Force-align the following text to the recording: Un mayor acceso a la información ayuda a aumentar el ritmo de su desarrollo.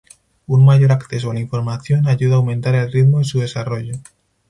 Un 0.47 0.65
mayor 0.65 0.93
acceso 0.93 1.29
a 1.29 1.35
la 1.35 1.41
información 1.41 2.07
ayuda 2.07 2.33
a 2.33 2.37
aumentar 2.37 2.73
el 2.73 2.91
ritmo 2.91 3.19
de 3.19 3.25
su 3.25 3.39
desarrollo. 3.39 3.99